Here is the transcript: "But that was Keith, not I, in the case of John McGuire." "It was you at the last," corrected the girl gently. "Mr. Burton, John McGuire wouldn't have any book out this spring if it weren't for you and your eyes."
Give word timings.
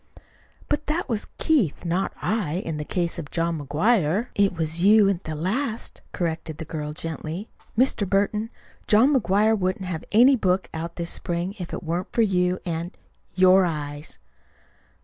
"But 0.67 0.87
that 0.87 1.07
was 1.07 1.27
Keith, 1.37 1.85
not 1.85 2.11
I, 2.19 2.53
in 2.65 2.77
the 2.77 2.83
case 2.83 3.19
of 3.19 3.29
John 3.29 3.59
McGuire." 3.61 4.29
"It 4.33 4.57
was 4.57 4.83
you 4.83 5.07
at 5.09 5.25
the 5.25 5.35
last," 5.35 6.01
corrected 6.11 6.57
the 6.57 6.65
girl 6.65 6.91
gently. 6.91 7.49
"Mr. 7.77 8.09
Burton, 8.09 8.49
John 8.87 9.13
McGuire 9.13 9.55
wouldn't 9.55 9.85
have 9.85 10.03
any 10.11 10.35
book 10.35 10.69
out 10.73 10.95
this 10.95 11.11
spring 11.11 11.53
if 11.59 11.71
it 11.71 11.83
weren't 11.83 12.11
for 12.13 12.23
you 12.23 12.57
and 12.65 12.97
your 13.35 13.63
eyes." 13.63 14.17